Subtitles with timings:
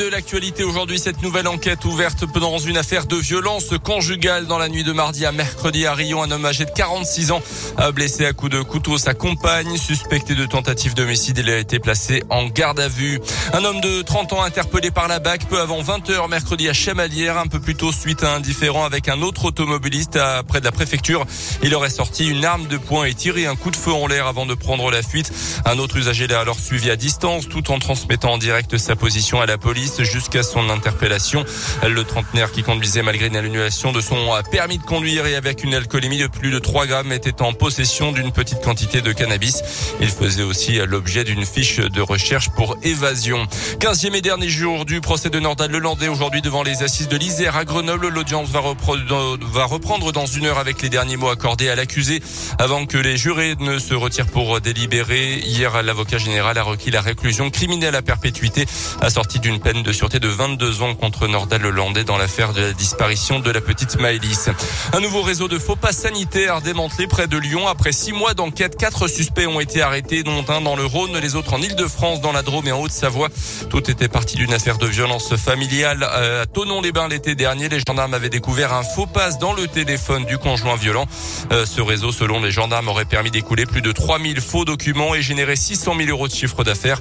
[0.00, 4.70] de l'actualité aujourd'hui, cette nouvelle enquête ouverte dans une affaire de violence conjugale dans la
[4.70, 6.22] nuit de mardi à mercredi à Rion.
[6.22, 7.42] Un homme âgé de 46 ans
[7.76, 9.76] a blessé à coups de couteau sa compagne.
[9.76, 13.20] Suspecté de tentative d'homicide, il a été placé en garde à vue.
[13.52, 17.36] Un homme de 30 ans interpellé par la BAC peu avant 20h mercredi à Chamalières,
[17.36, 20.72] un peu plus tôt suite à un différend avec un autre automobiliste près de la
[20.72, 21.26] préfecture.
[21.62, 24.26] Il aurait sorti une arme de poing et tiré un coup de feu en l'air
[24.26, 25.30] avant de prendre la fuite.
[25.66, 29.42] Un autre usager l'a alors suivi à distance tout en transmettant en direct sa position
[29.42, 31.44] à la police jusqu'à son interpellation.
[31.86, 34.16] Le trentenaire qui conduisait malgré une annulation de son
[34.50, 38.12] permis de conduire et avec une alcoolémie de plus de 3 grammes était en possession
[38.12, 39.62] d'une petite quantité de cannabis.
[40.00, 43.46] Il faisait aussi l'objet d'une fiche de recherche pour évasion.
[43.78, 47.56] 15e et dernier jour du procès de Nordal Lelandais aujourd'hui devant les assises de l'Isère
[47.56, 48.08] à Grenoble.
[48.08, 52.22] L'audience va, va reprendre dans une heure avec les derniers mots accordés à l'accusé
[52.58, 55.40] avant que les jurés ne se retirent pour délibérer.
[55.44, 58.66] Hier, l'avocat général a requis la réclusion criminelle à perpétuité
[59.00, 62.72] assortie d'une peine de sûreté de 22 ans contre Nordal Lelandais dans l'affaire de la
[62.72, 64.50] disparition de la petite Maëlys.
[64.92, 67.68] Un nouveau réseau de faux pas sanitaires démantelé près de Lyon.
[67.68, 71.36] Après six mois d'enquête, quatre suspects ont été arrêtés, dont un dans le Rhône, les
[71.36, 73.28] autres en Ile-de-France, dans la Drôme et en Haute-Savoie.
[73.68, 77.68] Tout était parti d'une affaire de violence familiale euh, à Tonon-les-Bains l'été dernier.
[77.68, 81.06] Les gendarmes avaient découvert un faux passe dans le téléphone du conjoint violent.
[81.52, 85.22] Euh, ce réseau, selon les gendarmes, aurait permis d'écouler plus de 3000 faux documents et
[85.22, 87.00] générer 600 000 euros de chiffre d'affaires.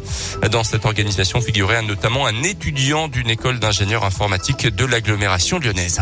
[0.52, 6.00] Dans cette organisation figurait notamment un étudiant d'une école d'ingénieurs informatiques de l'agglomération lyonnaise.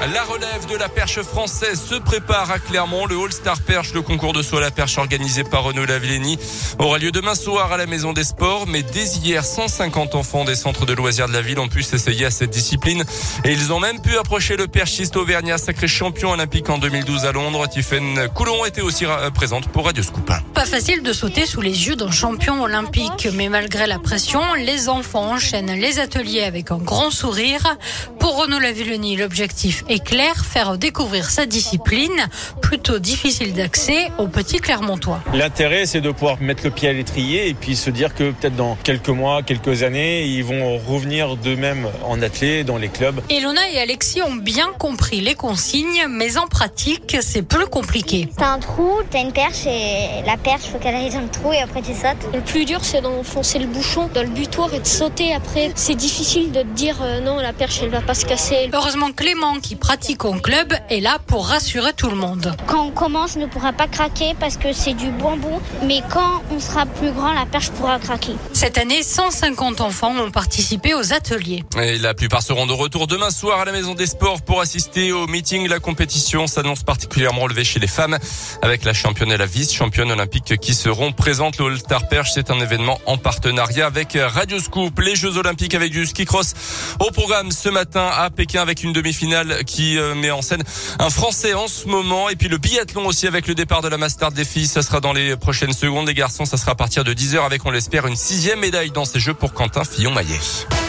[0.00, 3.06] La relève de la perche française se prépare à Clermont.
[3.06, 6.38] Le All-Star Perche, le concours de saut à la perche organisé par Renaud Lavillenie,
[6.78, 8.68] aura lieu demain soir à la Maison des Sports.
[8.68, 12.26] Mais dès hier, 150 enfants des centres de loisirs de la ville ont pu s'essayer
[12.26, 13.02] à cette discipline.
[13.44, 17.32] Et ils ont même pu approcher le perchiste auvergnat, sacré champion olympique en 2012 à
[17.32, 17.66] Londres.
[17.68, 20.30] Tiffaine Coulon était aussi présente pour Radio Scoop.
[20.54, 23.28] Pas facile de sauter sous les yeux d'un champion olympique.
[23.34, 27.76] Mais malgré la pression, les enfants enchaînent les ateliers avec un grand sourire.
[28.20, 32.28] Pour Renaud Lavillenie, l'objectif est clair, faire découvrir sa discipline,
[32.60, 35.20] plutôt difficile d'accès aux petits Clermontois.
[35.34, 38.56] L'intérêt, c'est de pouvoir mettre le pied à l'étrier et puis se dire que peut-être
[38.56, 43.20] dans quelques mois, quelques années, ils vont revenir d'eux-mêmes en athlète dans les clubs.
[43.30, 48.28] Elona et Alexis ont bien compris les consignes, mais en pratique, c'est plus compliqué.
[48.36, 51.52] T'as un trou, t'as une perche et la perche, faut qu'elle aille dans le trou
[51.52, 52.32] et après tu sautes.
[52.34, 55.72] Le plus dur, c'est d'enfoncer le bouchon dans le butoir et de sauter après.
[55.74, 58.70] C'est difficile de te dire euh, non, la perche, elle va pas se casser.
[58.72, 62.54] Heureusement Clément, qui pratique en club, est là pour rassurer tout le monde.
[62.66, 66.42] Quand on commence, on ne pourra pas craquer parce que c'est du bonbon, mais quand
[66.50, 68.32] on sera plus grand, la perche pourra craquer.
[68.52, 71.64] Cette année, 150 enfants ont participé aux ateliers.
[71.80, 75.12] Et la plupart seront de retour demain soir à la Maison des Sports pour assister
[75.12, 75.68] au meeting.
[75.68, 78.18] La compétition s'annonce particulièrement relevée chez les femmes
[78.62, 81.58] avec la championne et la vice-championne olympique qui seront présentes.
[81.58, 84.98] Le All-Star Perche, c'est un événement en partenariat avec Radio Scoop.
[85.00, 86.54] Les Jeux Olympiques avec du ski cross
[87.00, 90.64] au programme ce matin à Pékin avec une demi-finale qui euh, met en scène
[90.98, 92.28] un Français en ce moment.
[92.28, 94.66] Et puis le biathlon aussi avec le départ de la Master des filles.
[94.66, 96.08] Ça sera dans les prochaines secondes.
[96.08, 99.04] Les garçons, ça sera à partir de 10h avec, on l'espère, une sixième médaille dans
[99.04, 100.87] ces Jeux pour Quentin Fillon-Maillet.